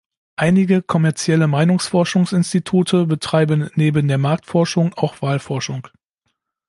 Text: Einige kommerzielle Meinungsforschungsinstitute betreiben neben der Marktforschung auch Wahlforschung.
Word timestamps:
Einige 0.35 0.81
kommerzielle 0.81 1.47
Meinungsforschungsinstitute 1.47 3.05
betreiben 3.05 3.69
neben 3.75 4.07
der 4.07 4.17
Marktforschung 4.17 4.95
auch 4.95 5.21
Wahlforschung. 5.21 5.89